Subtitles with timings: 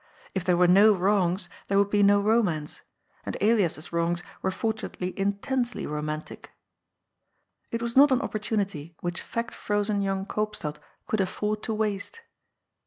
[0.33, 2.81] If there were no wrongs, there would be no romance.
[3.23, 6.49] And Elias's wrongs were fortunately intensely romantic.
[7.69, 12.21] It was not an opportunity which fact frozen young Koopstad could afford to waste.